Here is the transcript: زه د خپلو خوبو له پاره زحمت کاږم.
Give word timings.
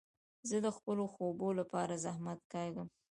زه 0.49 0.57
د 0.65 0.67
خپلو 0.77 1.03
خوبو 1.13 1.47
له 1.57 1.63
پاره 1.71 1.95
زحمت 2.05 2.39
کاږم. 2.53 2.87